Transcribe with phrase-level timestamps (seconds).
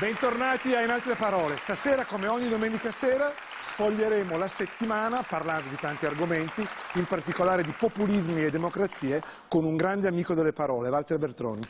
[0.00, 1.58] Bentornati a In Altre Parole.
[1.58, 7.74] Stasera, come ogni domenica sera, sfoglieremo la settimana parlando di tanti argomenti, in particolare di
[7.78, 11.68] populismi e democrazie, con un grande amico delle parole, Walter Bertroni.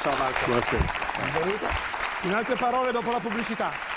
[0.00, 0.46] Ciao Walter.
[0.46, 0.84] Buonasera.
[1.18, 1.66] Benvenuto.
[2.22, 3.95] In altre parole, dopo la pubblicità.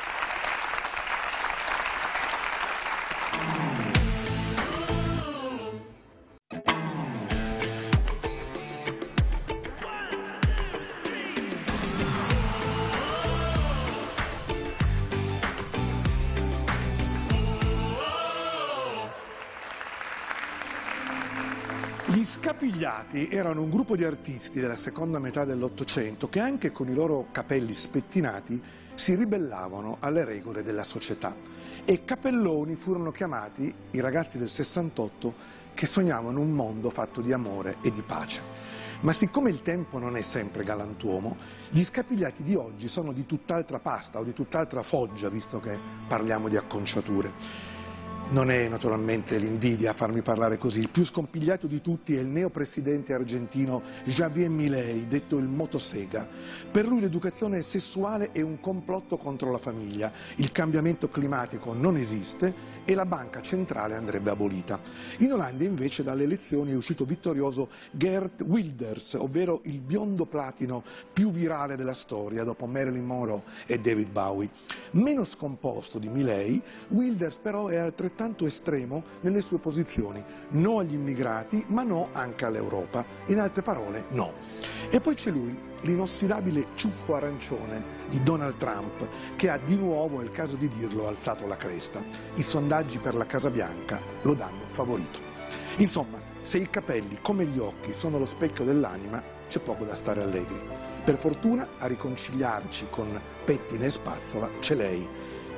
[23.10, 27.28] Scapigliati erano un gruppo di artisti della seconda metà dell'Ottocento che anche con i loro
[27.32, 28.62] capelli spettinati
[28.96, 31.36] si ribellavano alle regole della società
[31.86, 35.34] e Capelloni furono chiamati i ragazzi del 68
[35.74, 38.42] che sognavano un mondo fatto di amore e di pace.
[39.02, 41.36] Ma siccome il tempo non è sempre galantuomo,
[41.70, 46.48] gli scapigliati di oggi sono di tutt'altra pasta o di tutt'altra foggia, visto che parliamo
[46.48, 47.79] di acconciature.
[48.32, 52.28] Non è naturalmente l'invidia a farmi parlare così, il più scompigliato di tutti è il
[52.28, 56.28] neopresidente argentino Javier Milei, detto il motosega.
[56.72, 62.54] Per lui l'educazione sessuale è un complotto contro la famiglia, il cambiamento climatico non esiste
[62.86, 64.80] e la banca centrale andrebbe abolita.
[65.20, 71.32] In Olanda invece dalle elezioni è uscito vittorioso Gert Wilders, ovvero il biondo platino più
[71.32, 74.52] virale della storia dopo Marilyn Monroe e David Bowie.
[74.92, 80.24] Meno scomposto di Milei, Wilders però è altrettanto estremo nelle sue posizioni.
[80.50, 83.06] No agli immigrati, ma no anche all'Europa.
[83.28, 84.34] In altre parole, no.
[84.90, 90.24] E poi c'è lui, l'inossidabile ciuffo arancione di Donald Trump, che ha di nuovo, è
[90.24, 92.04] il caso di dirlo, alzato la cresta.
[92.36, 95.20] I sondaggi per la Casa Bianca lo danno favorito.
[95.78, 100.22] Insomma, se i capelli, come gli occhi, sono lo specchio dell'anima, c'è poco da stare
[100.22, 100.60] allegri.
[101.04, 105.08] Per fortuna, a riconciliarci con pettine e spazzola, c'è lei.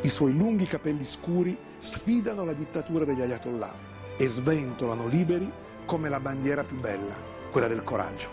[0.03, 5.51] I suoi lunghi capelli scuri sfidano la dittatura degli ayatollah e sventolano liberi
[5.85, 7.15] come la bandiera più bella,
[7.51, 8.29] quella del coraggio.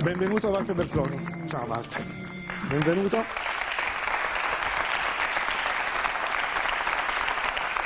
[0.00, 1.48] Benvenuto Walter Bertroni.
[1.48, 2.04] Ciao Walter.
[2.68, 3.47] Benvenuto.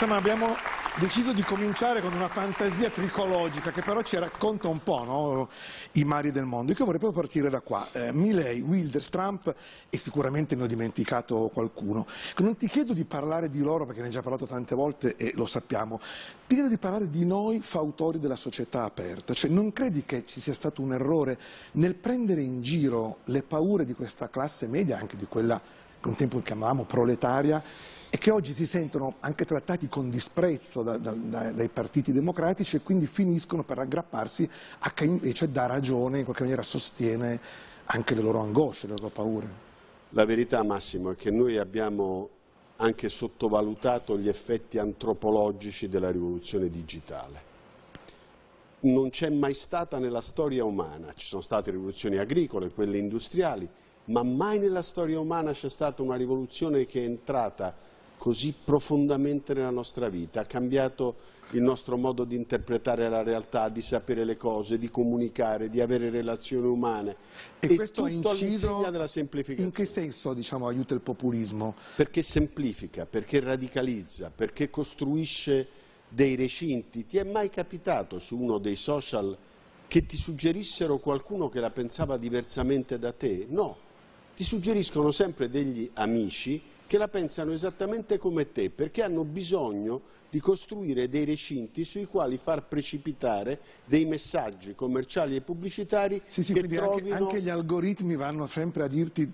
[0.02, 0.56] Insomma, abbiamo
[0.98, 5.48] deciso di cominciare con una fantasia tricologica che però ci racconta un po' no?
[5.92, 6.72] i mari del mondo.
[6.72, 7.86] Io vorrei proprio partire da qua.
[7.92, 9.54] Eh, Milley, Wilders, Trump
[9.88, 12.04] e sicuramente ne ho dimenticato qualcuno.
[12.38, 15.30] Non ti chiedo di parlare di loro perché ne hai già parlato tante volte e
[15.36, 16.00] lo sappiamo.
[16.48, 19.34] Ti chiedo di parlare di noi fautori della società aperta.
[19.34, 21.38] Cioè, non credi che ci sia stato un errore
[21.74, 25.62] nel prendere in giro le paure di questa classe media, anche di quella
[26.02, 27.62] che un tempo chiamavamo proletaria,
[28.10, 32.76] e che oggi si sentono anche trattati con disprezzo da, da, da, dai partiti democratici
[32.76, 34.46] e quindi finiscono per aggrapparsi
[34.80, 37.40] a chi invece dà ragione, in qualche maniera sostiene
[37.84, 39.70] anche le loro angosce, le loro paure.
[40.10, 42.28] La verità, Massimo, è che noi abbiamo
[42.76, 47.50] anche sottovalutato gli effetti antropologici della rivoluzione digitale.
[48.80, 53.66] Non c'è mai stata nella storia umana, ci sono state rivoluzioni agricole, quelle industriali,
[54.06, 57.74] ma mai nella storia umana c'è stata una rivoluzione che è entrata
[58.18, 61.16] così profondamente nella nostra vita, ha cambiato
[61.54, 66.08] il nostro modo di interpretare la realtà, di sapere le cose, di comunicare, di avere
[66.08, 67.16] relazioni umane.
[67.58, 69.68] E, e questo ha inciso della semplificazione.
[69.68, 71.74] In che senso diciamo, aiuta il populismo?
[71.96, 75.66] Perché semplifica, perché radicalizza, perché costruisce
[76.08, 77.06] dei recinti.
[77.06, 79.36] Ti è mai capitato su uno dei social
[79.88, 83.46] che ti suggerissero qualcuno che la pensava diversamente da te?
[83.48, 83.76] No,
[84.42, 90.40] ti suggeriscono sempre degli amici che la pensano esattamente come te, perché hanno bisogno di
[90.40, 96.62] costruire dei recinti sui quali far precipitare dei messaggi commerciali e pubblicitari sì, sì, che
[96.62, 97.12] trovino...
[97.12, 99.30] anche, anche gli algoritmi vanno sempre a dirti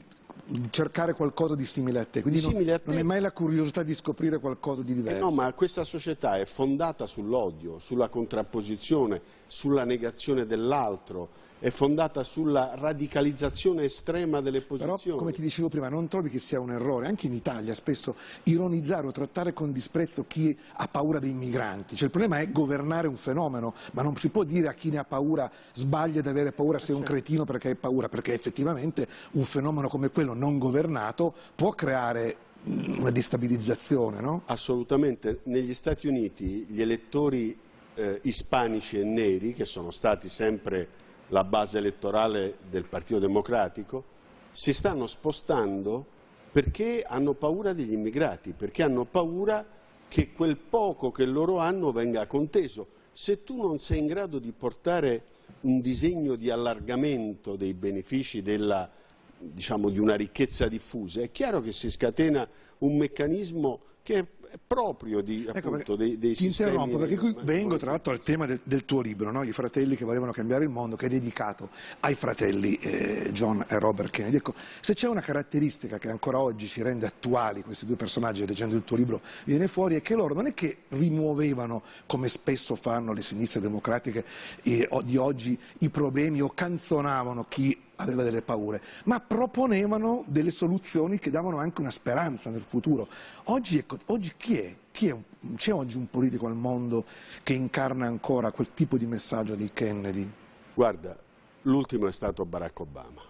[0.70, 2.82] cercare qualcosa di simile a te, quindi non, a te.
[2.84, 5.16] non è mai la curiosità di scoprire qualcosa di diverso.
[5.16, 12.22] Eh no, ma questa società è fondata sull'odio, sulla contrapposizione, sulla negazione dell'altro, è fondata
[12.22, 15.00] sulla radicalizzazione estrema delle posizioni.
[15.02, 18.14] Però, come ti dicevo prima, non trovi che sia un errore, anche in Italia spesso,
[18.44, 21.96] ironizzare o trattare con disprezzo chi ha paura dei migranti.
[21.96, 24.99] Cioè, il problema è governare un fenomeno, ma non si può dire a chi ne
[24.99, 27.14] ha paura sbaglia di avere paura, sei un Certo.
[27.14, 33.11] cretino perché hai paura, perché effettivamente un fenomeno come quello non governato può creare una
[33.11, 34.43] destabilizzazione, no?
[34.46, 35.40] Assolutamente.
[35.44, 37.56] Negli Stati Uniti gli elettori
[37.94, 44.04] eh, ispanici e neri, che sono stati sempre la base elettorale del Partito Democratico,
[44.52, 46.06] si stanno spostando
[46.50, 49.66] perché hanno paura degli immigrati, perché hanno paura
[50.08, 52.88] che quel poco che loro hanno venga conteso.
[53.12, 55.25] Se tu non sei in grado di portare
[55.62, 58.90] un disegno di allargamento dei benefici della,
[59.38, 62.48] diciamo, di una ricchezza diffusa, è chiaro che si scatena
[62.78, 64.26] un meccanismo che è
[64.66, 68.46] proprio di, ecco, appunto, dei, dei Ti interrompo perché qui vengo tra l'altro al tema
[68.46, 69.42] del, del tuo libro, no?
[69.42, 73.78] I fratelli che volevano cambiare il mondo, che è dedicato ai fratelli eh, John e
[73.78, 74.36] Robert Kennedy.
[74.36, 78.76] Ecco, se c'è una caratteristica che ancora oggi si rende attuali questi due personaggi, leggendo
[78.76, 83.12] il tuo libro viene fuori, è che loro non è che rimuovevano, come spesso fanno
[83.12, 84.24] le sinistre democratiche
[84.62, 91.18] eh, di oggi, i problemi o canzonavano chi aveva delle paure, ma proponevano delle soluzioni
[91.18, 93.08] che davano anche una speranza nel futuro.
[93.44, 94.75] Oggi, ecco, oggi chi è?
[94.90, 95.17] Chi è
[95.56, 97.05] c'è oggi un politico al mondo
[97.43, 100.29] che incarna ancora quel tipo di messaggio di Kennedy?
[100.75, 101.17] Guarda,
[101.62, 103.23] l'ultimo è stato Barack Obama,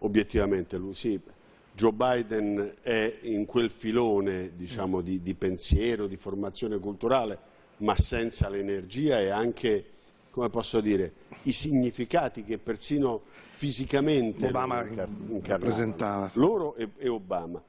[0.00, 1.18] obiettivamente lui sì.
[1.72, 7.38] Joe Biden è in quel filone diciamo, di, di pensiero, di formazione culturale,
[7.78, 9.84] ma senza l'energia e anche
[10.36, 11.12] come posso dire,
[11.44, 13.22] i significati che persino
[13.56, 14.84] fisicamente Obama
[15.42, 16.30] rappresentava.
[16.34, 17.62] Loro e, e Obama.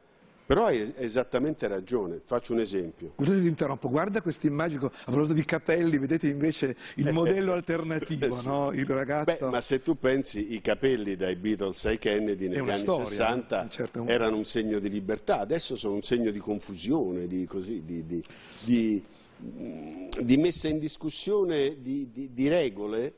[0.47, 3.11] Però hai esattamente ragione, faccio un esempio.
[3.15, 8.39] Scusate vi interrompo, guarda questa immagine, a proposito di capelli, vedete invece il modello alternativo,
[8.39, 8.47] sì.
[8.47, 8.71] no?
[8.71, 9.25] il ragazzo...
[9.25, 13.65] Beh, ma se tu pensi i capelli dai Beatles ai Kennedy negli anni storia, 60
[13.65, 13.69] eh?
[13.69, 18.05] certo, erano un segno di libertà, adesso sono un segno di confusione, di, così, di,
[18.63, 19.03] di,
[20.23, 23.13] di messa in discussione di regole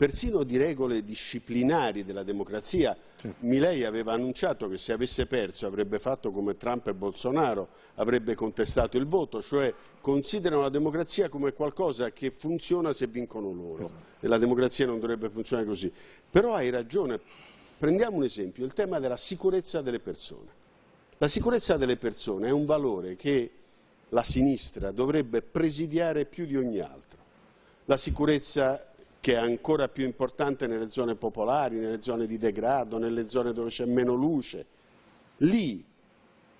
[0.00, 2.96] persino di regole disciplinari della democrazia.
[3.16, 3.30] Sì.
[3.40, 8.96] Milei aveva annunciato che se avesse perso avrebbe fatto come Trump e Bolsonaro, avrebbe contestato
[8.96, 9.70] il voto, cioè
[10.00, 14.04] considerano la democrazia come qualcosa che funziona se vincono loro esatto.
[14.20, 15.92] e la democrazia non dovrebbe funzionare così.
[16.30, 17.20] Però hai ragione,
[17.76, 20.48] prendiamo un esempio, il tema della sicurezza delle persone.
[21.18, 23.50] La sicurezza delle persone è un valore che
[24.08, 27.18] la sinistra dovrebbe presidiare più di ogni altro.
[27.84, 28.89] La sicurezza
[29.20, 33.68] che è ancora più importante nelle zone popolari, nelle zone di degrado, nelle zone dove
[33.68, 34.66] c'è meno luce.
[35.38, 35.84] Lì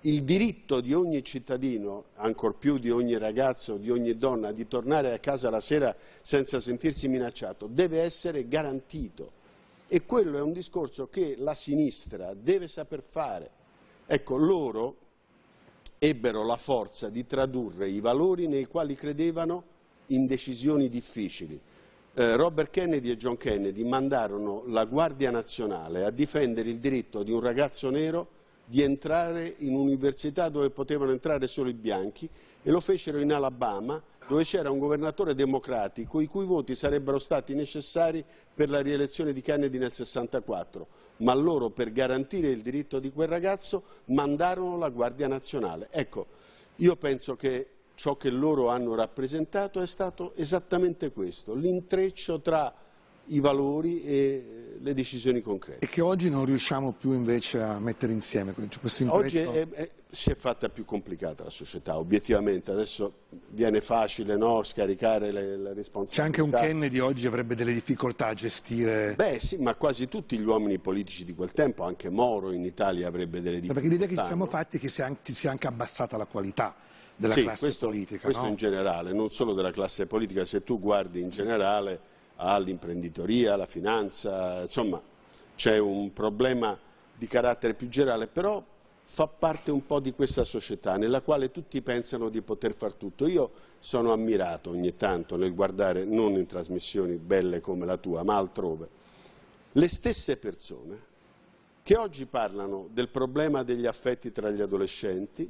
[0.01, 5.13] il diritto di ogni cittadino, ancor più di ogni ragazzo, di ogni donna, di tornare
[5.13, 9.39] a casa la sera senza sentirsi minacciato, deve essere garantito.
[9.87, 13.49] E quello è un discorso che la sinistra deve saper fare.
[14.05, 14.95] Ecco, loro
[15.97, 19.63] ebbero la forza di tradurre i valori nei quali credevano
[20.07, 21.59] in decisioni difficili
[22.13, 27.31] eh, Robert Kennedy e John Kennedy mandarono la Guardia Nazionale a difendere il diritto di
[27.31, 32.29] un ragazzo nero di entrare in un'università dove potevano entrare solo i bianchi
[32.63, 37.53] e lo fecero in Alabama dove c'era un governatore democratico i cui voti sarebbero stati
[37.53, 38.23] necessari
[38.53, 40.87] per la rielezione di Kennedy nel 64,
[41.17, 45.89] ma loro per garantire il diritto di quel ragazzo mandarono la Guardia Nazionale.
[45.91, 46.27] Ecco,
[46.77, 47.67] io penso che
[48.01, 52.73] ciò che loro hanno rappresentato è stato esattamente questo, l'intreccio tra
[53.25, 55.85] i valori e le decisioni concrete.
[55.85, 59.13] E che oggi non riusciamo più invece a mettere insieme questo intreccio?
[59.13, 63.13] Oggi è, è, si è fatta più complicata la società, obiettivamente, adesso
[63.49, 66.15] viene facile no, scaricare le, le responsabilità.
[66.15, 69.13] C'è anche un Kennedy oggi avrebbe delle difficoltà a gestire...
[69.15, 73.07] Beh sì, ma quasi tutti gli uomini politici di quel tempo, anche Moro in Italia
[73.07, 73.79] avrebbe delle difficoltà.
[73.79, 76.75] Perché l'idea che ci siamo fatti è che si sia anche abbassata la qualità
[77.15, 78.21] della sì, classe questo, politica.
[78.21, 78.47] Questo no?
[78.49, 81.99] in generale, non solo della classe politica, se tu guardi in generale
[82.37, 85.01] all'imprenditoria, alla finanza, insomma
[85.55, 86.77] c'è un problema
[87.15, 88.63] di carattere più generale, però
[89.13, 93.27] fa parte un po' di questa società nella quale tutti pensano di poter far tutto.
[93.27, 98.37] Io sono ammirato ogni tanto nel guardare, non in trasmissioni belle come la tua, ma
[98.37, 98.89] altrove,
[99.73, 101.09] le stesse persone
[101.83, 105.49] che oggi parlano del problema degli affetti tra gli adolescenti,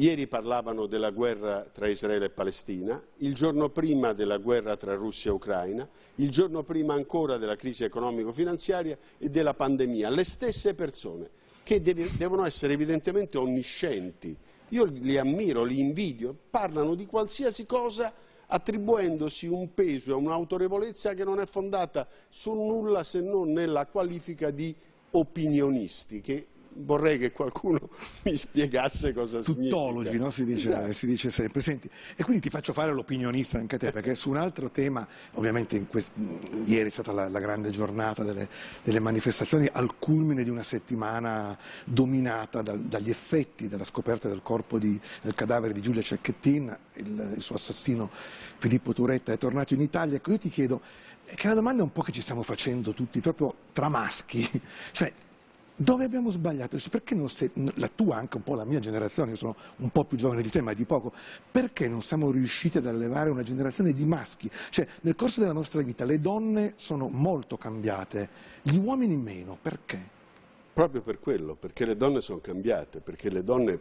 [0.00, 5.30] Ieri parlavano della guerra tra Israele e Palestina, il giorno prima della guerra tra Russia
[5.30, 10.08] e Ucraina, il giorno prima ancora della crisi economico-finanziaria e della pandemia.
[10.08, 11.28] Le stesse persone
[11.62, 14.34] che devono essere evidentemente onniscienti.
[14.70, 18.10] Io li ammiro, li invidio, parlano di qualsiasi cosa
[18.46, 24.50] attribuendosi un peso e un'autorevolezza che non è fondata su nulla se non nella qualifica
[24.50, 24.74] di
[25.10, 27.88] opinionisti, che vorrei che qualcuno
[28.24, 30.24] mi spiegasse cosa Tuttologi, significa.
[30.24, 30.30] no?
[30.30, 30.92] si, dice, esatto.
[30.92, 31.60] si, dice, sempre.
[31.60, 35.06] Senti, e quindi ti faccio fare l'opinionista anche a te, perché su un altro tema,
[35.34, 35.84] ovviamente
[36.64, 38.48] ieri è stata la, la grande giornata delle,
[38.82, 44.78] delle, manifestazioni, al culmine di una settimana dominata dal, dagli effetti della scoperta del corpo
[44.78, 48.10] di, del cadavere di Giulia Cecchettin, il, il suo assassino
[48.58, 50.16] Filippo Turetta è tornato in Italia.
[50.16, 50.80] Ecco, io ti chiedo,
[51.24, 54.48] che è una domanda un po' che ci stiamo facendo tutti, proprio tra maschi,
[54.92, 55.12] cioè
[55.82, 56.76] Dove abbiamo sbagliato?
[56.90, 60.04] Perché non sei, la tua, anche un po' la mia generazione, io sono un po'
[60.04, 61.10] più giovane di te, ma di poco,
[61.50, 64.50] perché non siamo riusciti ad allevare una generazione di maschi?
[64.68, 68.28] Cioè, nel corso della nostra vita le donne sono molto cambiate,
[68.60, 70.06] gli uomini meno, perché?
[70.74, 73.80] Proprio per quello, perché le donne sono cambiate, perché le donne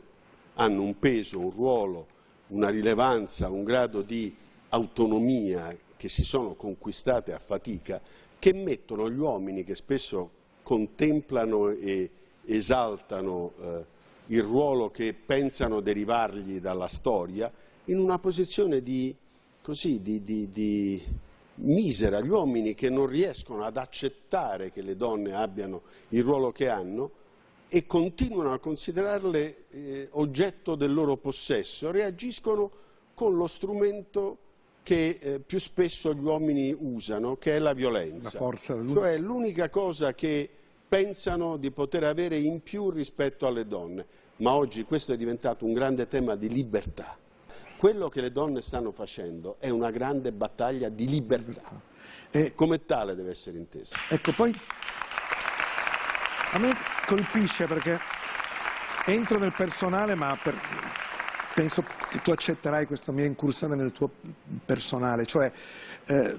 [0.54, 2.08] hanno un peso, un ruolo,
[2.48, 4.34] una rilevanza, un grado di
[4.70, 8.00] autonomia che si sono conquistate a fatica,
[8.40, 10.38] che mettono gli uomini che spesso
[10.70, 12.12] contemplano e
[12.46, 13.86] esaltano eh,
[14.28, 17.52] il ruolo che pensano derivargli dalla storia
[17.86, 19.16] in una posizione di,
[19.64, 21.04] così, di, di, di
[21.56, 22.22] misera.
[22.22, 27.14] Gli uomini che non riescono ad accettare che le donne abbiano il ruolo che hanno
[27.68, 32.70] e continuano a considerarle eh, oggetto del loro possesso, reagiscono
[33.16, 34.38] con lo strumento
[34.84, 38.30] che eh, più spesso gli uomini usano, che è la violenza.
[38.32, 40.50] La forza, cioè l'unica cosa che
[40.90, 44.06] pensano di poter avere in più rispetto alle donne,
[44.38, 47.16] ma oggi questo è diventato un grande tema di libertà.
[47.78, 51.82] Quello che le donne stanno facendo è una grande battaglia di libertà
[52.32, 53.96] e come tale deve essere intesa.
[54.10, 54.54] Ecco, poi
[56.52, 56.74] a me
[57.06, 57.98] colpisce perché
[59.06, 60.60] entro nel personale, ma per,
[61.54, 64.10] penso che tu accetterai questa mia incursione nel tuo
[64.66, 65.52] personale, cioè
[66.06, 66.38] eh,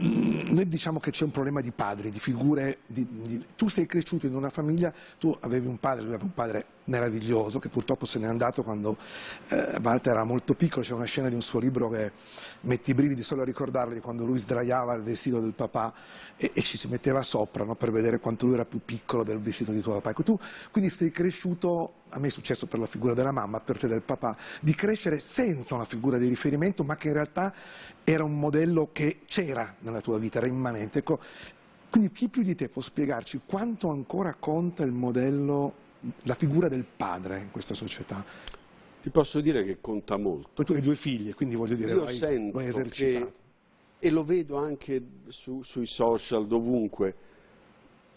[0.00, 3.44] noi diciamo che c'è un problema di padri, di figure, di, di...
[3.56, 7.58] tu sei cresciuto in una famiglia, tu avevi un padre, lui aveva un padre meraviglioso
[7.58, 8.96] che purtroppo se n'è andato quando
[9.48, 12.12] eh, Walter era molto piccolo, c'è una scena di un suo libro che
[12.62, 15.92] metti i brividi solo a ricordarlo di quando lui sdraiava il vestito del papà
[16.36, 19.40] e, e ci si metteva sopra no, per vedere quanto lui era più piccolo del
[19.40, 20.10] vestito di tuo papà.
[20.10, 20.38] Ecco, tu
[20.70, 24.02] quindi sei cresciuto, a me è successo per la figura della mamma, per te del
[24.02, 27.52] papà, di crescere senza una figura di riferimento ma che in realtà
[28.04, 31.00] era un modello che c'era nella tua vita, era immanente.
[31.00, 31.20] Ecco,
[31.90, 35.74] quindi chi più di te può spiegarci quanto ancora conta il modello,
[36.22, 38.24] la figura del padre in questa società?
[39.00, 40.50] Ti posso dire che conta molto.
[40.54, 43.26] Poi tu hai due figlie, quindi voglio dire, Io vai, sento vai esercitato.
[43.26, 47.14] Che, e lo vedo anche su, sui social, dovunque,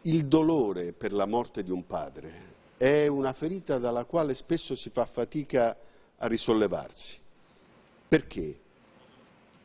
[0.03, 4.89] il dolore per la morte di un padre è una ferita dalla quale spesso si
[4.89, 5.77] fa fatica
[6.17, 7.17] a risollevarsi.
[8.07, 8.59] Perché?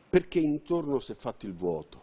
[0.09, 1.99] perché intorno si è fatto il vuoto,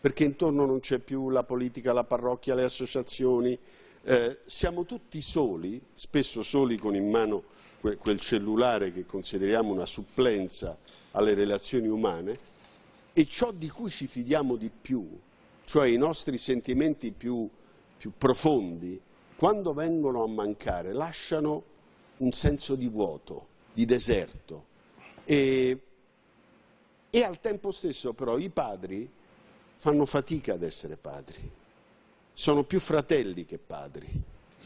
[0.00, 3.58] perché intorno non c'è più la politica, la parrocchia, le associazioni,
[4.02, 7.42] eh, siamo tutti soli, spesso soli con in mano
[7.80, 10.78] que quel cellulare che consideriamo una supplenza
[11.10, 12.38] alle relazioni umane
[13.12, 15.06] e ciò di cui ci fidiamo di più,
[15.64, 17.48] cioè i nostri sentimenti più,
[17.98, 19.00] più profondi,
[19.44, 21.64] quando vengono a mancare lasciano
[22.16, 24.64] un senso di vuoto, di deserto.
[25.26, 25.78] E
[27.10, 29.06] e al tempo stesso però i padri
[29.80, 31.48] fanno fatica ad essere padri,
[32.32, 34.08] sono più fratelli che padri,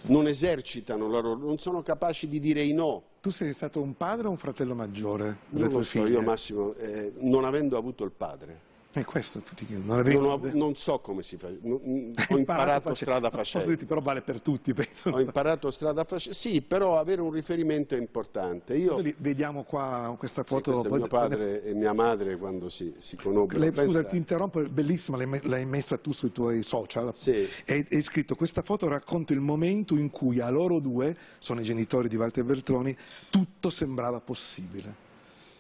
[0.03, 3.03] non esercitano la loro, non sono capaci di dire i no.
[3.21, 5.39] Tu sei stato un padre o un fratello maggiore?
[5.49, 6.11] Non lo so, figlie?
[6.11, 8.61] io Massimo, eh, non avendo avuto il padre,
[8.99, 12.95] e questo tutti non, non, ho, non so come si fa, non, ho imparato, imparato
[12.95, 13.76] strada facendo.
[13.87, 15.11] Però vale per tutti, penso.
[15.11, 18.76] Ho imparato strada facendo, sì, però avere un riferimento è importante.
[18.76, 19.02] Io...
[19.19, 20.83] Vediamo qua questa foto.
[20.83, 23.59] Sì, mio padre e mia madre quando si, si conobbero.
[23.59, 27.14] Lei, scusa, ti interrompo, bellissima, l'hai messa tu sui tuoi social.
[27.14, 27.49] Sì.
[27.67, 31.64] Hai, hai scritto, questa foto racconta il momento in cui a loro due, sono i
[31.64, 32.97] genitori di Walter Bertroni,
[33.31, 35.07] tutto sembrava possibile.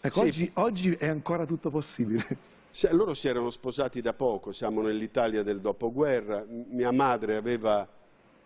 [0.00, 0.26] Ecco, sì.
[0.26, 2.56] oggi, oggi è ancora tutto possibile.
[2.90, 7.88] Loro si erano sposati da poco, siamo nell'Italia del dopoguerra, mia madre aveva,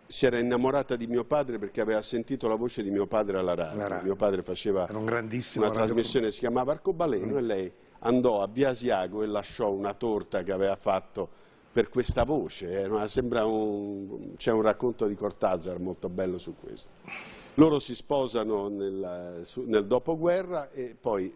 [0.07, 3.53] si era innamorata di mio padre perché aveva sentito la voce di mio padre alla
[3.53, 3.87] radio.
[3.87, 4.03] radio.
[4.05, 5.07] Mio padre faceva un
[5.55, 7.37] una trasmissione che si chiamava Arcobaleno mm.
[7.37, 11.29] e lei andò a Biasiago e lasciò una torta che aveva fatto
[11.71, 12.83] per questa voce.
[12.83, 12.89] Eh,
[14.37, 16.89] c'è un racconto di Cortázar molto bello su questo.
[17.55, 21.33] Loro si sposano nel, nel dopoguerra e poi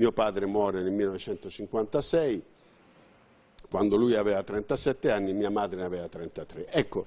[0.00, 2.42] mio padre muore nel 1956,
[3.68, 6.68] quando lui aveva 37 anni, mia madre ne aveva 33.
[6.68, 7.04] Ecco,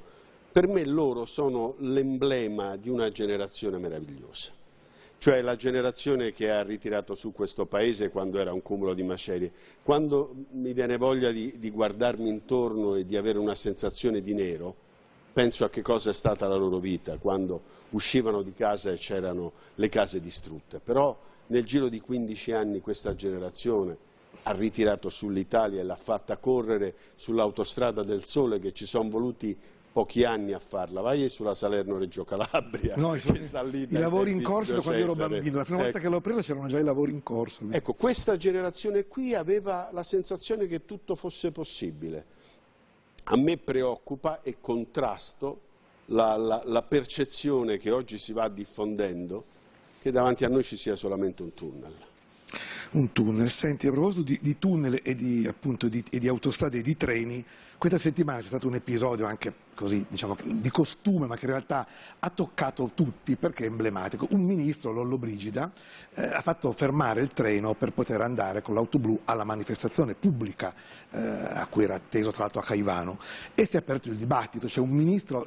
[0.51, 4.51] per me loro sono l'emblema di una generazione meravigliosa,
[5.17, 9.51] cioè la generazione che ha ritirato su questo paese quando era un cumulo di macerie.
[9.81, 14.75] Quando mi viene voglia di, di guardarmi intorno e di avere una sensazione di nero,
[15.33, 19.53] penso a che cosa è stata la loro vita, quando uscivano di casa e c'erano
[19.75, 20.79] le case distrutte.
[20.79, 23.97] Però nel giro di 15 anni questa generazione
[24.43, 29.57] ha ritirato sull'Italia e l'ha fatta correre sull'autostrada del sole che ci sono voluti
[29.93, 32.95] pochi anni a farla, vai sulla Salerno-Reggio Calabria.
[32.95, 35.83] No, I lavori in corso da quando ero bambino, la prima ecco.
[35.83, 37.63] volta che l'ho presa c'erano già i lavori in corso.
[37.69, 42.25] Ecco, questa generazione qui aveva la sensazione che tutto fosse possibile.
[43.25, 45.61] A me preoccupa e contrasto
[46.07, 49.45] la, la, la percezione che oggi si va diffondendo
[50.03, 51.95] che davanti a noi ci sia solamente un tunnel
[52.91, 53.49] un tunnel.
[53.49, 56.95] Senti, a proposito di, di tunnel e di, appunto, di, e di, autostrade e di
[56.95, 57.43] treni,
[57.79, 61.87] questa settimana c'è stato un episodio anche così, diciamo, di costume, ma che in realtà
[62.19, 64.27] ha toccato tutti perché è emblematico.
[64.31, 65.71] Un ministro, Lollo Brigida,
[66.13, 70.73] eh, ha fatto fermare il treno per poter andare con l'auto blu alla manifestazione pubblica
[71.11, 73.19] eh, a cui era atteso tra l'altro a Caivano
[73.55, 74.67] e si è aperto il dibattito.
[74.67, 75.45] C'è un ministro,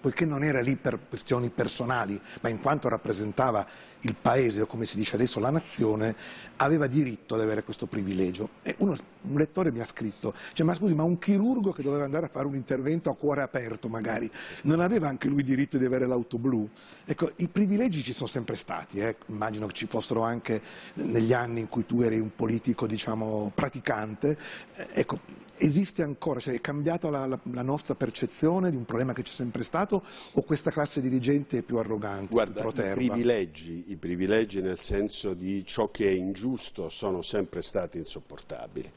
[0.00, 3.66] poiché non era lì per questioni personali, ma in quanto rappresentava
[4.02, 6.16] il paese, o come si dice adesso la nazione,
[6.56, 8.48] aveva diritto ad avere questo privilegio.
[8.78, 12.26] Uno, un lettore mi ha scritto, cioè, ma scusi, ma un chirurgo che doveva andare
[12.26, 13.51] a fare un intervento a cuore aperto
[13.88, 14.30] magari,
[14.62, 16.68] non aveva anche lui diritto di avere l'auto blu?
[17.04, 19.16] Ecco, i privilegi ci sono sempre stati, eh?
[19.26, 20.60] immagino che ci fossero anche
[20.94, 24.36] negli anni in cui tu eri un politico, diciamo, praticante,
[24.74, 25.20] eh, ecco,
[25.56, 29.32] esiste ancora, cioè è cambiata la, la, la, nostra percezione di un problema che c'è
[29.32, 34.60] sempre stato o questa classe dirigente è più arrogante, Guarda, più i privilegi, i privilegi
[34.60, 38.90] nel senso di ciò che è ingiusto sono sempre stati insopportabili.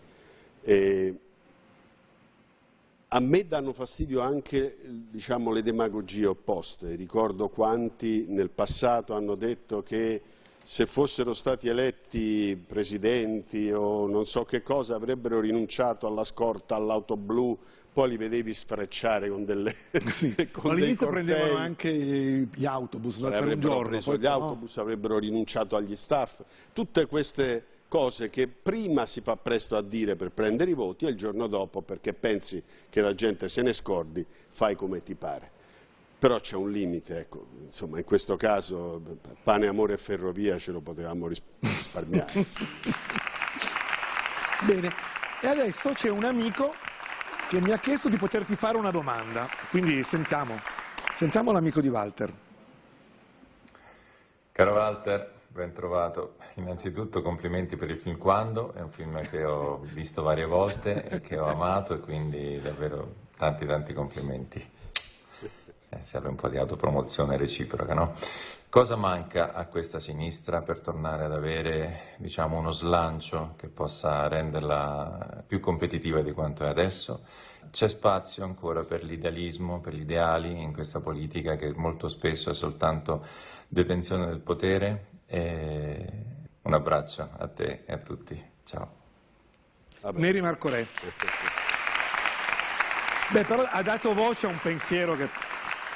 [0.62, 1.20] E
[3.10, 4.78] a me danno fastidio anche
[5.12, 6.96] diciamo, le demagogie opposte.
[6.96, 10.22] Ricordo quanti nel passato hanno detto che
[10.64, 17.16] se fossero stati eletti presidenti o non so che cosa avrebbero rinunciato alla scorta, all'auto
[17.16, 17.58] blu,
[17.94, 19.74] poi li vedevi sfrecciare con delle
[20.20, 25.20] sì, con all'inizio prendevano anche gli autobus per un giorno preso poi, gli autobus avrebbero
[25.20, 26.42] rinunciato agli staff.
[26.74, 31.10] Tutte queste cose che prima si fa presto a dire per prendere i voti e
[31.10, 35.52] il giorno dopo perché pensi che la gente se ne scordi fai come ti pare
[36.18, 39.00] però c'è un limite, ecco, insomma in questo caso
[39.44, 42.34] pane, amore e ferrovia ce lo potevamo risparmiare.
[44.66, 44.92] Bene,
[45.42, 46.74] e adesso c'è un amico
[47.48, 50.60] che mi ha chiesto di poterti fare una domanda, quindi sentiamo,
[51.16, 52.34] sentiamo l'amico di Walter.
[54.52, 56.36] Caro Walter, ben trovato.
[56.56, 61.22] Innanzitutto complimenti per il film Quando, è un film che ho visto varie volte e
[61.22, 64.74] che ho amato e quindi davvero tanti tanti complimenti
[65.96, 68.16] eh, serve un po' di autopromozione reciproca, no?
[68.70, 75.44] Cosa manca a questa sinistra per tornare ad avere diciamo, uno slancio che possa renderla
[75.48, 77.22] più competitiva di quanto è adesso?
[77.72, 82.54] C'è spazio ancora per l'idealismo, per gli ideali in questa politica che molto spesso è
[82.54, 83.26] soltanto
[83.70, 85.14] detenzione del potere?
[85.36, 86.08] E
[86.62, 88.42] un abbraccio a te e a tutti.
[88.64, 88.90] Ciao.
[90.00, 90.18] Vabbè.
[90.18, 90.88] Neri Marco Re.
[93.34, 95.28] Beh, però ha dato voce a un pensiero che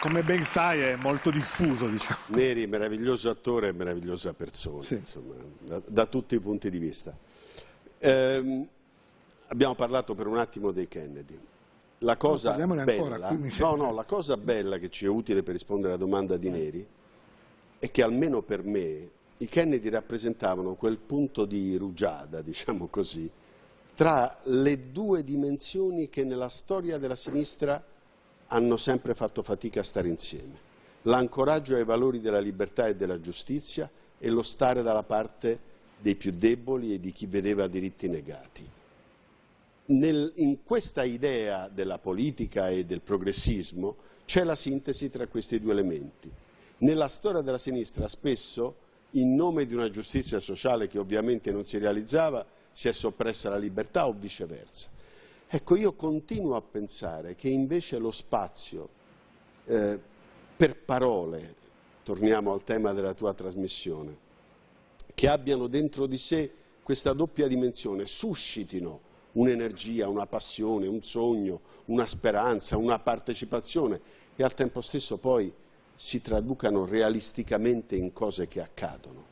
[0.02, 1.88] come ben sai è molto diffuso.
[1.88, 2.20] Diciamo.
[2.28, 4.96] Neri, meraviglioso attore e meravigliosa persona, sì.
[4.96, 7.16] insomma, da, da, tutti i punti di vista.
[7.98, 8.68] Eh,
[9.48, 11.40] abbiamo parlato per un attimo dei Kennedy.
[12.00, 15.94] La cosa, no, bella, no, no, la cosa bella che ci è utile per rispondere
[15.94, 16.88] alla domanda di Neri
[17.80, 23.30] è che almeno per me i Kennedy rappresentavano quel punto di rugiada, diciamo così,
[23.96, 27.84] tra le due dimensioni che nella storia della sinistra
[28.48, 30.68] hanno sempre fatto fatica a stare insieme.
[31.04, 35.68] L'ancoraggio ai valori della libertà e della giustizia e lo stare dalla parte
[36.00, 38.68] dei più deboli e di chi vedeva diritti negati.
[39.86, 45.72] Nel, in questa idea della politica e del progressismo c'è la sintesi tra questi due
[45.72, 46.30] elementi.
[46.80, 48.76] Nella storia della sinistra spesso,
[49.12, 53.58] in nome di una giustizia sociale che ovviamente non si realizzava, si è soppressa la
[53.58, 54.90] libertà o viceversa.
[55.48, 58.90] Ecco, io continuo a pensare che invece lo spazio
[59.66, 60.00] eh,
[60.56, 61.56] per parole,
[62.04, 64.16] torniamo al tema della tua trasmissione,
[65.16, 66.52] che abbiano dentro di sé
[66.84, 74.00] questa doppia dimensione, suscitino un'energia, una passione, un sogno, una speranza, una partecipazione
[74.36, 75.52] e al tempo stesso poi
[76.02, 79.26] si traducano realisticamente in cose che accadono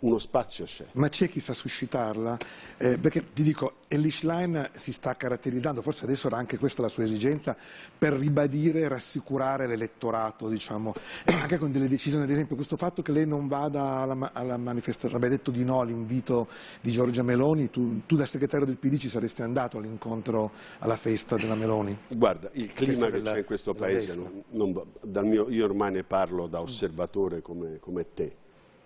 [0.00, 0.84] uno spazio c'è.
[0.92, 2.38] Ma c'è chi sa suscitarla?
[2.76, 6.88] Eh, perché ti dico, Elish Line si sta caratterizzando, forse adesso era anche questa la
[6.88, 7.56] sua esigenza,
[7.96, 13.10] per ribadire e rassicurare l'elettorato, diciamo, anche con delle decisioni, ad esempio questo fatto che
[13.10, 16.48] lei non vada alla, alla manifestazione, abbia detto di no all'invito
[16.80, 21.36] di Giorgia Meloni, tu, tu, da segretario del PD ci saresti andato all'incontro, alla festa
[21.36, 21.98] della Meloni?
[22.10, 26.46] Guarda, il clima che c'è in questo paese, non, non, mio, io ormai ne parlo
[26.46, 28.36] da osservatore come, come te,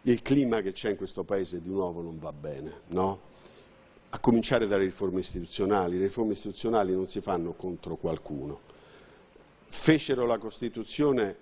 [0.02, 3.30] il clima che c'è in questo Paese di nuovo non va bene, no?
[4.10, 5.98] A cominciare dalle riforme istituzionali.
[5.98, 8.60] Le riforme istituzionali non si fanno contro qualcuno.
[9.68, 11.36] Fecero la Costituzione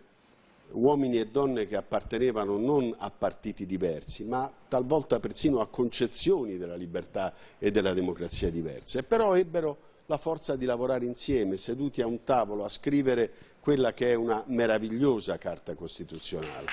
[0.73, 6.77] uomini e donne che appartenevano non a partiti diversi, ma talvolta persino a concezioni della
[6.77, 12.23] libertà e della democrazia diverse, però ebbero la forza di lavorare insieme, seduti a un
[12.23, 16.67] tavolo, a scrivere quella che è una meravigliosa Carta Costituzionale.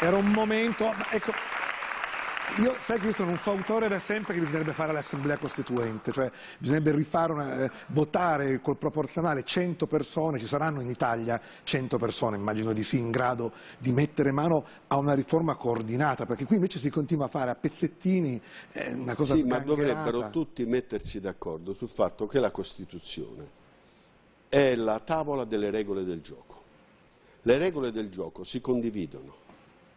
[0.00, 0.92] Era, un momento...
[1.10, 1.32] Ecco,
[2.56, 6.30] io, sai che io sono un fautore da sempre che bisognerebbe fare l'assemblea costituente, cioè
[6.58, 12.36] bisognerebbe rifare una, eh, votare col proporzionale 100 persone, ci saranno in Italia 100 persone,
[12.36, 16.78] immagino di sì, in grado di mettere mano a una riforma coordinata, perché qui invece
[16.78, 18.40] si continua a fare a pezzettini
[18.72, 23.58] eh, una cosa Sì, ma dovrebbero tutti mettersi d'accordo sul fatto che la Costituzione
[24.48, 26.58] è la tavola delle regole del gioco.
[27.42, 29.48] Le regole del gioco si condividono,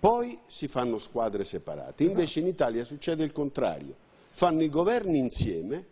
[0.03, 2.03] poi si fanno squadre separate.
[2.03, 3.95] Invece in Italia succede il contrario.
[4.33, 5.85] Fanno i governi insieme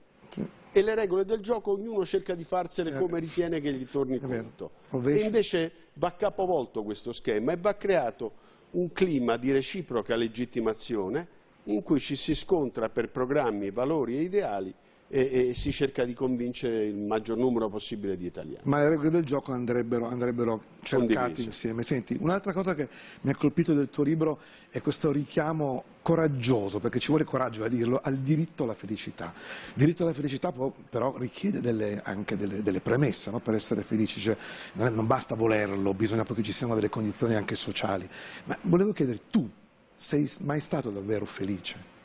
[0.74, 4.72] e le regole del gioco ognuno cerca di farsele come ritiene che gli torni conto.
[5.06, 8.34] E invece va capovolto questo schema e va creato
[8.72, 11.26] un clima di reciproca legittimazione
[11.66, 14.74] in cui ci si scontra per programmi, valori e ideali
[15.12, 18.62] e, e, si cerca di convincere il maggior numero possibile di italiani.
[18.64, 21.84] Ma le regole del gioco andrebbero, andrebbero cercate insieme.
[21.84, 22.88] Senti, un'altra cosa che
[23.22, 27.68] mi ha colpito del tuo libro è questo richiamo coraggioso, perché ci vuole coraggio a
[27.68, 29.34] dirlo, al diritto alla felicità.
[29.68, 33.40] Il diritto alla felicità può, però richiede delle, anche delle, delle premesse no?
[33.40, 34.38] per essere felici, cioè,
[34.74, 38.10] non basta volerlo, bisogna che ci siano delle condizioni anche sociali.
[38.46, 39.48] Ma volevo chiedere, tu
[39.96, 42.00] sei mai stato davvero felice?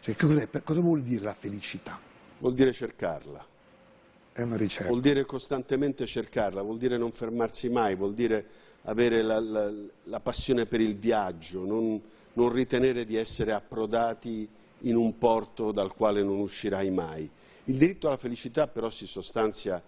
[0.00, 0.16] Cioè,
[0.62, 1.98] cosa vuol dire la felicità?
[2.38, 3.44] Vuol dire cercarla.
[4.32, 4.88] È una ricerca.
[4.88, 8.46] Vuol dire costantemente cercarla, vuol dire non fermarsi mai, vuol dire
[8.82, 9.72] avere la, la,
[10.04, 12.00] la passione per il viaggio, non,
[12.34, 14.48] non, ritenere di essere approdati
[14.82, 17.28] in un porto dal quale non uscirai mai.
[17.64, 19.82] Il diritto alla felicità però si sostanzia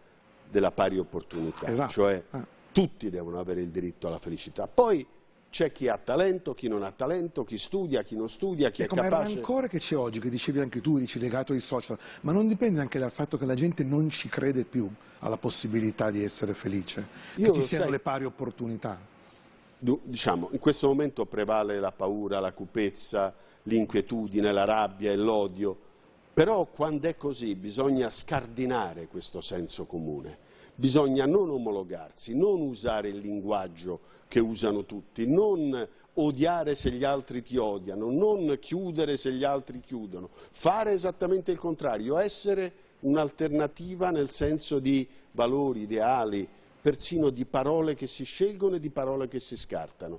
[0.51, 1.93] della pari opportunità, esatto.
[1.93, 2.45] cioè ah.
[2.73, 4.67] tutti devono avere il diritto alla felicità.
[4.67, 5.07] Poi
[5.51, 8.85] c'è chi ha talento, chi non ha talento, chi studia, chi non studia, chi e
[8.85, 9.11] è capace...
[9.11, 12.31] Ma il rancore che c'è oggi, che dicevi anche tu, dici legato ai social, ma
[12.33, 16.23] non dipende anche dal fatto che la gente non ci crede più alla possibilità di
[16.23, 18.99] essere felice, Io che ci siano sai, le pari opportunità?
[19.79, 23.35] Diciamo, in questo momento prevale la paura, la cupezza,
[23.65, 25.77] l'inquietudine, la rabbia e l'odio,
[26.33, 30.49] però quando è così bisogna scardinare questo senso comune
[30.81, 37.43] bisogna non omologarsi, non usare il linguaggio che usano tutti, non odiare se gli altri
[37.43, 44.31] ti odiano, non chiudere se gli altri chiudono, fare esattamente il contrario, essere un'alternativa nel
[44.31, 46.49] senso di valori, ideali,
[46.81, 50.19] persino di parole che si scelgono e di parole che si scartano.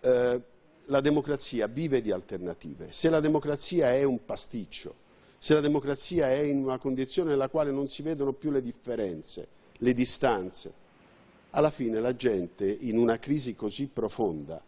[0.00, 0.40] Eh,
[0.86, 2.88] la democrazia vive di alternative.
[2.90, 4.94] Se la democrazia è un pasticcio,
[5.38, 9.48] se la democrazia è in una condizione nella quale non si vedono più le differenze,
[9.84, 10.72] le distanze.
[11.50, 14.60] Alla fine la gente in una crisi così profonda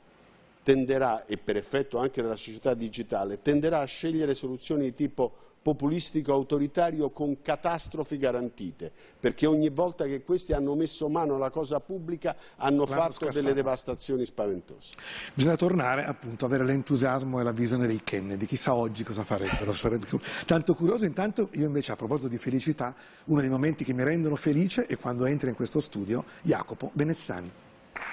[0.67, 6.33] tenderà, e per effetto anche della società digitale, tenderà a scegliere soluzioni di tipo populistico
[6.33, 12.35] autoritario con catastrofi garantite, perché ogni volta che questi hanno messo mano alla cosa pubblica
[12.57, 13.41] hanno fatto scassato.
[13.41, 14.95] delle devastazioni spaventose.
[15.35, 19.73] Bisogna tornare appunto a avere l'entusiasmo e la visione dei Kennedy, chissà oggi cosa farebbero,
[19.73, 20.07] sarebbe
[20.47, 22.93] tanto curioso, intanto io invece a proposito di felicità,
[23.27, 27.53] uno dei momenti che mi rendono felice è quando entra in questo studio Jacopo Benezzani.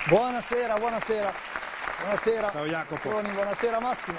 [0.08, 1.73] Buonasera, buonasera.
[2.00, 2.52] Buonasera.
[2.52, 3.10] Ciao Jacopo.
[3.10, 4.18] Buonasera Massimo.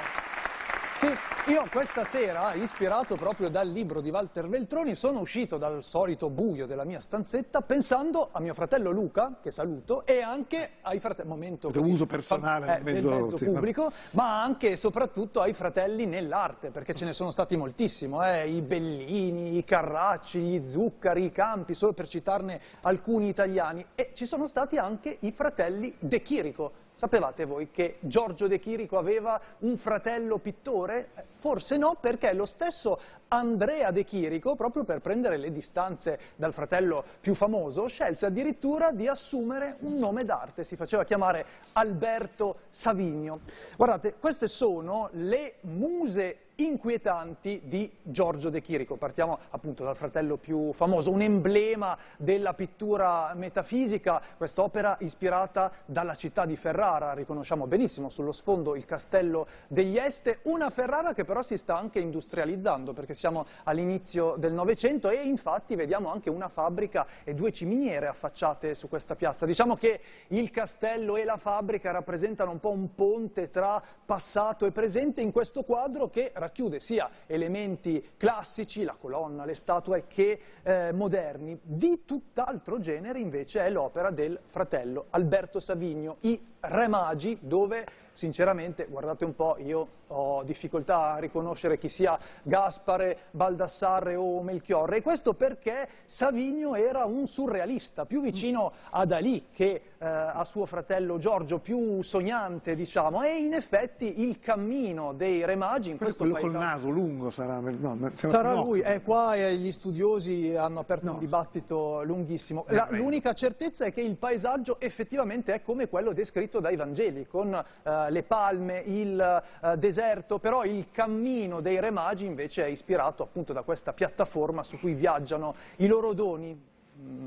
[0.96, 6.30] Sì, io questa sera, ispirato proprio dal libro di Walter Veltroni, sono uscito dal solito
[6.30, 11.28] buio della mia stanzetta pensando a mio fratello Luca, che saluto, e anche ai fratelli,
[11.28, 16.06] momento così, uso personale eh, mezzo, del mezzo pubblico, ma anche e soprattutto ai fratelli
[16.06, 21.32] nell'arte, perché ce ne sono stati moltissimo, eh, i Bellini, i Carracci, gli Zuccari, i
[21.32, 26.83] Campi, solo per citarne alcuni italiani, e ci sono stati anche i fratelli De Chirico,
[26.96, 31.08] Sapevate voi che Giorgio De Chirico aveva un fratello pittore?
[31.40, 37.04] Forse no, perché lo stesso Andrea De Chirico, proprio per prendere le distanze dal fratello
[37.20, 43.40] più famoso, scelse addirittura di assumere un nome d'arte, si faceva chiamare Alberto Savinio.
[43.76, 48.96] Guardate, queste sono le muse inquietanti di Giorgio De Chirico.
[48.96, 56.46] Partiamo appunto dal fratello più famoso, un emblema della pittura metafisica, quest'opera ispirata dalla città
[56.46, 61.56] di Ferrara, riconosciamo benissimo sullo sfondo il castello degli Este, una Ferrara che però si
[61.56, 67.34] sta anche industrializzando perché siamo all'inizio del Novecento e infatti vediamo anche una fabbrica e
[67.34, 69.46] due ciminiere affacciate su questa piazza.
[69.46, 74.72] Diciamo che il castello e la fabbrica rappresentano un po' un ponte tra passato e
[74.72, 80.92] presente in questo quadro che racchiude sia elementi classici, la colonna, le statue, che eh,
[80.92, 81.58] moderni.
[81.62, 88.86] Di tutt'altro genere invece è l'opera del fratello Alberto Savinio, I Re Magi dove sinceramente,
[88.86, 95.02] guardate un po', io ho difficoltà a riconoscere chi sia Gaspare, Baldassarre o Melchiorre, e
[95.02, 101.16] questo perché Savigno era un surrealista, più vicino a Dalì che eh, a suo fratello
[101.16, 106.38] Giorgio, più sognante, diciamo, e in effetti il cammino dei Re Magi in questo, questo
[106.38, 111.06] quello col naso lungo sarà, no, sarà lui, è qua e gli studiosi hanno aperto
[111.06, 111.12] no.
[111.14, 112.66] un dibattito lunghissimo.
[112.90, 118.10] L'unica certezza è che il paesaggio effettivamente è come quello descritto dai Vangeli, con eh,
[118.10, 123.54] le palme, il eh, deserto, però il cammino dei Re Magi invece è ispirato appunto
[123.54, 126.72] da questa piattaforma su cui viaggiano i loro doni,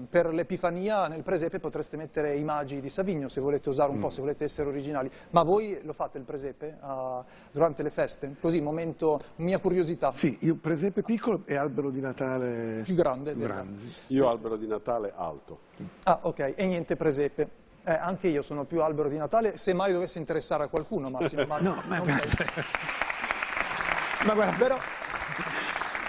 [0.10, 4.02] per l'Epifania nel presepe potreste mettere i magi di Savigno se volete usare un mm.
[4.02, 5.12] po', se volete essere originali.
[5.32, 8.36] Ma voi lo fate il presepe uh, durante le feste?
[8.40, 10.14] Così, momento, mia curiosità.
[10.16, 13.34] Sì, io presepe piccolo e albero di Natale più grande.
[13.34, 13.82] Più grande.
[14.08, 15.60] Io albero di Natale alto.
[16.04, 17.66] Ah, ok, e niente presepe.
[17.84, 21.44] Eh, anche io sono più albero di Natale, se mai dovesse interessare a qualcuno, Massimo.
[21.48, 22.04] Ma no, ma,
[24.26, 24.78] ma guarda, però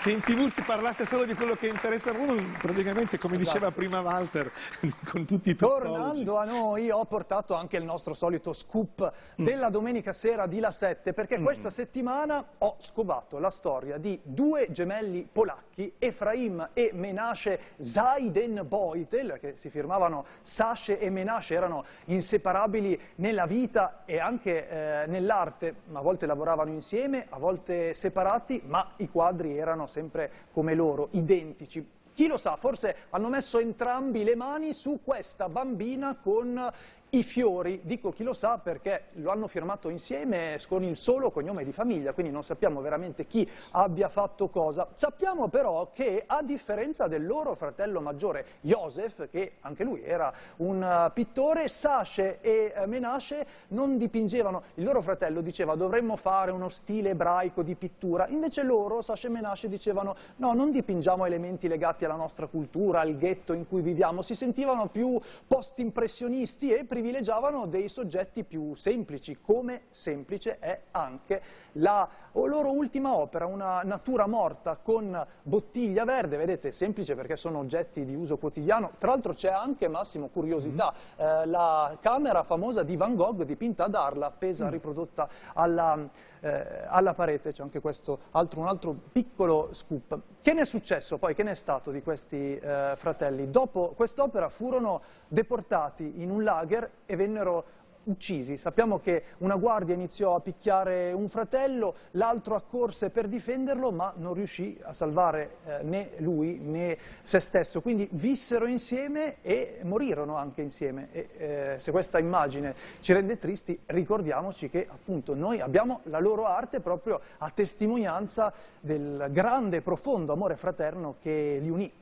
[0.02, 3.52] se in tv si parlasse solo di quello che interessa a uno, praticamente come esatto.
[3.52, 4.50] diceva prima Walter,
[5.10, 5.88] con tutti i tuttologi.
[5.88, 9.44] Tornando a noi, ho portato anche il nostro solito scoop mm.
[9.44, 11.44] della domenica sera di La 7, perché mm.
[11.44, 19.54] questa settimana ho scovato la storia di due gemelli polacchi, Efraim e Menashe Zaidenbeutel, che
[19.56, 26.26] si firmavano Sasce e Menashe, erano inseparabili nella vita e anche eh, nell'arte, a volte
[26.26, 31.84] lavoravano insieme, a volte separati, ma i quadri erano sempre come loro, identici.
[32.14, 36.72] Chi lo sa, forse hanno messo entrambi le mani su questa bambina con
[37.10, 41.64] i fiori, dico chi lo sa perché lo hanno firmato insieme con il solo cognome
[41.64, 44.88] di famiglia, quindi non sappiamo veramente chi abbia fatto cosa.
[44.94, 50.82] Sappiamo però che a differenza del loro fratello maggiore Joseph, che anche lui era un
[50.82, 56.68] uh, pittore, Sashe e uh, Menashe non dipingevano, il loro fratello diceva dovremmo fare uno
[56.68, 62.04] stile ebraico di pittura, invece loro, Sashe e Menashe, dicevano no, non dipingiamo elementi legati
[62.04, 67.88] alla nostra cultura, al ghetto in cui viviamo, si sentivano più post-impressionisti e privilegiavano dei
[67.88, 71.40] soggetti più semplici, come semplice è anche
[71.74, 78.04] la loro ultima opera, una natura morta con bottiglia verde, vedete, semplice perché sono oggetti
[78.04, 81.42] di uso quotidiano, tra l'altro c'è anche, Massimo, curiosità, mm -hmm.
[81.42, 84.70] eh, la camera famosa di Van Gogh dipinta ad Arla, appesa, mm.
[84.70, 86.08] riprodotta alla,
[86.40, 90.20] eh, alla parete, c'è anche questo altro, un altro piccolo scoop.
[90.40, 93.50] Che ne è successo poi, che ne è stato di questi eh, fratelli?
[93.50, 97.64] Dopo quest'opera furono deportati in un lager e vennero
[98.08, 98.56] uccisi.
[98.56, 104.34] Sappiamo che una guardia iniziò a picchiare un fratello, l'altro accorse per difenderlo, ma non
[104.34, 107.80] riuscì a salvare eh, né lui né se stesso.
[107.80, 111.08] Quindi vissero insieme e morirono anche insieme.
[111.12, 116.44] E, eh, se questa immagine ci rende tristi, ricordiamoci che appunto noi abbiamo la loro
[116.44, 121.92] arte proprio a testimonianza del grande e profondo amore fraterno che li unì.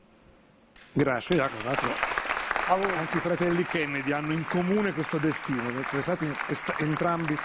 [0.92, 2.15] Grazie Jacopo.
[2.68, 6.28] Anche i fratelli Kennedy hanno in comune questo destino, sono stati
[6.78, 7.38] entrambi,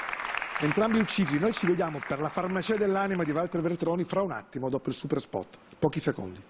[0.61, 1.37] entrambi uccisi.
[1.37, 4.95] Noi ci vediamo per la farmacia dell'anima di Walter Veltroni fra un attimo, dopo il
[4.95, 6.41] super spot, pochi secondi.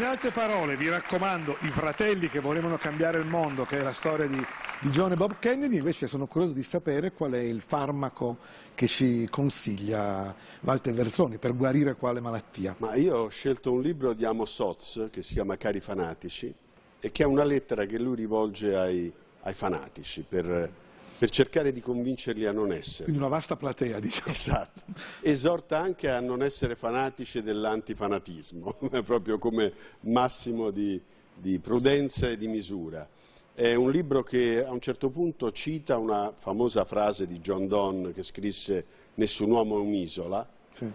[0.00, 3.92] In altre parole, vi raccomando, i fratelli che volevano cambiare il mondo, che è la
[3.92, 4.42] storia di,
[4.80, 8.38] di John e Bob Kennedy, invece sono curioso di sapere qual è il farmaco
[8.74, 12.74] che ci consiglia Walter Verzoni per guarire quale malattia.
[12.78, 16.50] Ma io ho scelto un libro di Amos Oz che si chiama Cari fanatici
[16.98, 20.72] e che è una lettera che lui rivolge ai, ai fanatici per
[21.20, 23.04] per cercare di convincerli a non essere.
[23.04, 24.32] Quindi una vasta platea, diciamo.
[24.32, 24.80] Esatto.
[25.20, 30.98] Esorta anche a non essere fanatici dell'antifanatismo, proprio come massimo di,
[31.34, 33.06] di prudenza e di misura.
[33.52, 38.14] È un libro che a un certo punto cita una famosa frase di John Donne
[38.14, 40.90] che scrisse Nessun uomo è un'isola sì.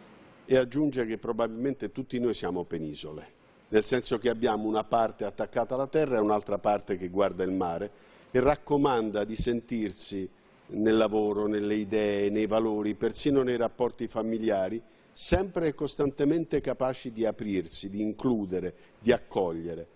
[0.45, 3.27] e aggiunge che probabilmente tutti noi siamo penisole,
[3.67, 7.51] nel senso che abbiamo una parte attaccata alla terra e un'altra parte che guarda il
[7.51, 10.29] mare e raccomanda di sentirsi
[10.67, 14.81] nel lavoro, nelle idee, nei valori, persino nei rapporti familiari,
[15.13, 19.87] sempre e costantemente capaci di aprirsi, di includere, di accogliere.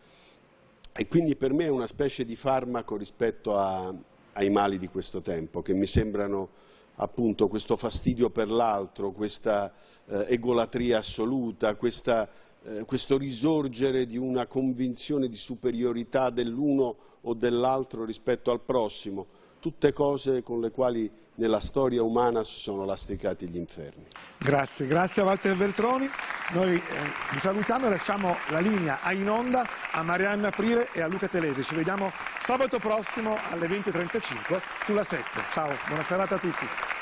[0.93, 3.93] E quindi per me è una specie di farmaco rispetto a,
[4.31, 6.47] ai mali di questo tempo, che mi sembrano
[6.95, 9.73] appunto questo fastidio per l'altro, questa
[10.05, 12.29] eh, egolatria assoluta, questa
[12.63, 19.27] eh, questo risorgere di una convinzione di superiorità dell'uno o dell'altro rispetto al prossimo,
[19.59, 24.05] tutte cose con le quali nella storia umana si sono lastricati gli inferni.
[24.37, 26.09] Grazie, grazie a Walter Veltroni.
[26.51, 26.81] Noi eh,
[27.31, 31.27] vi salutiamo e lasciamo la linea a in onda a Marianna Prire e a Luca
[31.27, 31.63] Telesi.
[31.63, 32.11] Ci vediamo
[32.45, 35.23] sabato prossimo alle 20.35 sulla 7.
[35.53, 36.98] Ciao, buona serata a tutti.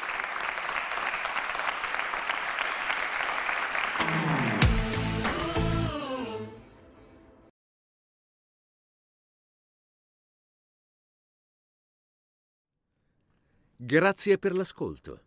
[13.88, 15.22] Grazie per l'ascolto.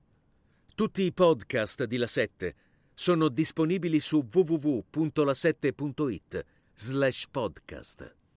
[0.75, 2.55] Tutti i podcast di La 7
[2.93, 6.45] sono disponibili su www.la7.it
[6.75, 8.20] slash podcast.